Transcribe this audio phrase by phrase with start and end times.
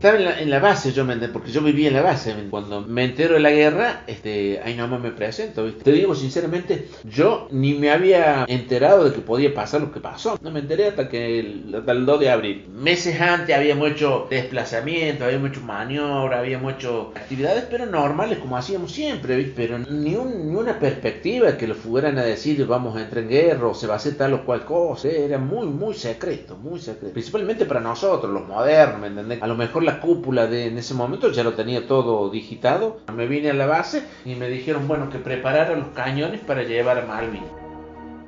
[0.00, 2.34] Estaba en la, en la base yo, me porque yo vivía en la base.
[2.48, 5.62] Cuando me entero de la guerra, este, ahí nomás me presento.
[5.66, 5.84] ¿viste?
[5.84, 10.38] Te digo sinceramente, yo ni me había enterado de que podía pasar lo que pasó.
[10.42, 12.64] No me enteré hasta que el, hasta el 2 de abril.
[12.72, 18.92] Meses antes habíamos hecho desplazamiento, habíamos hecho maniobra, habíamos hecho actividades, pero normales como hacíamos
[18.92, 19.52] siempre, ¿viste?
[19.54, 23.28] Pero ni, un- ni una perspectiva que lo fueran a decir vamos a entrar en
[23.28, 25.08] guerra o se va a hacer tal o cual cosa.
[25.08, 25.26] ¿eh?
[25.26, 27.12] Era muy, muy secreto, muy secreto.
[27.12, 29.42] Principalmente para nosotros, los modernos, ¿me entendés?
[29.42, 33.00] A lo mejor la cúpula de en ese momento ya lo tenía todo digitado.
[33.12, 36.98] Me vine a la base y me dijeron, bueno, que preparara los cañones para llevar
[36.98, 37.69] a Malvin.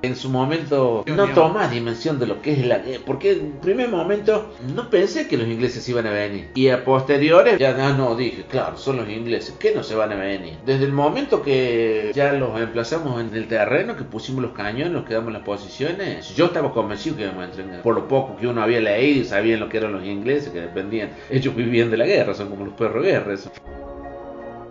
[0.03, 3.89] En su momento no toma dimensión de lo que es la guerra, porque en primer
[3.89, 6.51] momento no pensé que los ingleses iban a venir.
[6.55, 10.11] Y a posteriores ya no, no dije, claro, son los ingleses, que no se van
[10.11, 10.55] a venir.
[10.67, 15.05] Desde el momento que ya los emplazamos en el terreno, que pusimos los cañones, nos
[15.05, 17.83] quedamos en las posiciones, yo estaba convencido que íbamos a entrenar.
[17.83, 21.11] Por lo poco que uno había leído, sabían lo que eran los ingleses, que dependían,
[21.31, 23.35] ellos vivían de la guerra, son como los perros de guerra.
[23.35, 23.53] eso.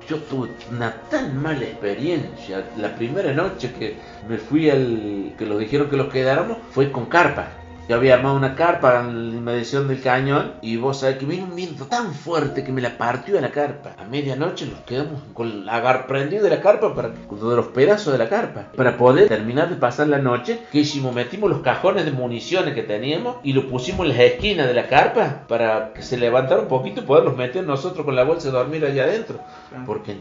[0.08, 2.66] Yo tuve una tan mala experiencia.
[2.78, 3.96] La primera noche que
[4.28, 5.34] me fui al.
[5.38, 7.61] que nos dijeron que los quedáramos fue con carpa.
[7.92, 11.44] Yo había armado una carpa en la inmediación del cañón y vos sabés que vino
[11.44, 13.98] un viento tan fuerte que me la partió a la carpa.
[13.98, 18.14] A medianoche nos quedamos con el agar prendido de la carpa, para, de los pedazos
[18.14, 18.68] de la carpa.
[18.78, 21.14] Para poder terminar de pasar la noche, que hicimos?
[21.14, 24.88] Metimos los cajones de municiones que teníamos y los pusimos en las esquinas de la
[24.88, 28.58] carpa para que se levantara un poquito y poderlos meter nosotros con la bolsa de
[28.58, 29.42] dormir allá adentro.
[29.86, 30.16] Porque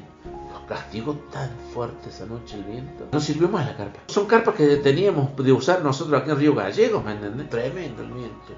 [0.71, 3.09] castigó tan fuerte esa noche el viento.
[3.11, 3.99] No sirvió más la carpa.
[4.07, 7.51] Son carpas que teníamos de usar nosotros aquí en Río Gallegos, ¿me entendés?
[7.51, 8.55] Tremendo el viento.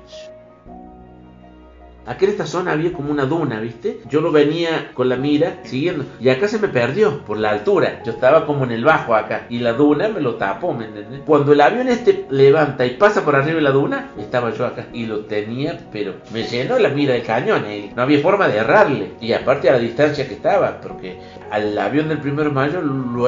[2.06, 4.00] Aquí en esta zona había como una duna, ¿viste?
[4.08, 6.05] Yo lo venía con la mira siguiendo.
[6.20, 8.03] Y acá se me perdió por la altura.
[8.05, 9.47] Yo estaba como en el bajo acá.
[9.48, 11.20] Y la duna me lo tapó, ¿me entendés?
[11.25, 14.86] Cuando el avión este levanta y pasa por arriba de la duna, estaba yo acá.
[14.92, 17.64] Y lo tenía, pero me llenó la mira del cañón.
[17.70, 19.12] y no había forma de errarle.
[19.20, 21.19] Y aparte a la distancia que estaba, porque
[21.50, 23.23] al avión del primero de mayo lo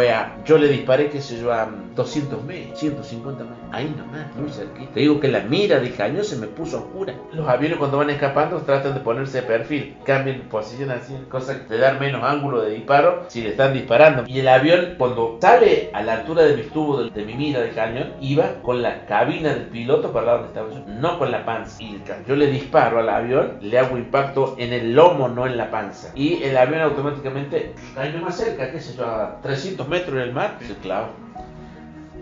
[0.44, 3.58] yo le disparé, qué sé yo, a 200 metros, 150 metros.
[3.70, 4.92] Ahí nomás, muy cerquita.
[4.92, 7.14] Te digo que la mira del cañón se me puso oscura.
[7.32, 11.58] Los aviones cuando van escapando tratan de ponerse de perfil, cambian de posición así, cosa
[11.58, 14.24] que te dan menos ángulo de disparo si le están disparando.
[14.26, 17.60] Y el avión cuando sale a la altura de mi tubo, de, de mi mira
[17.60, 21.44] del cañón, iba con la cabina del piloto para donde estaba yo, no con la
[21.44, 21.82] panza.
[21.82, 25.70] Y yo le disparo al avión, le hago impacto en el lomo, no en la
[25.70, 26.12] panza.
[26.14, 30.32] Y el avión automáticamente cae más cerca, qué sé yo, a 300 metros en el
[30.32, 31.10] mar, se clava.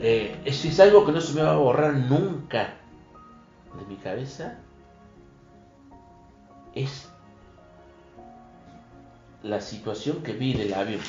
[0.01, 2.75] Eh, eso es algo que no se me va a borrar nunca
[3.79, 4.59] de mi cabeza.
[6.75, 7.09] Es
[9.43, 11.01] la situación que vi del avión.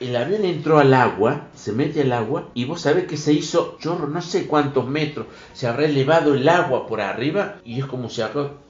[0.00, 3.78] El avión entró al agua, se mete al agua y vos sabés que se hizo,
[3.78, 8.10] yo no sé cuántos metros, se habrá elevado el agua por arriba y es como
[8.10, 8.24] se,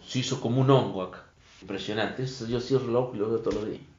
[0.06, 1.24] se hizo como un hongo acá.
[1.62, 3.93] Impresionante, eso yo cierro el ojo y lo veo todos los días.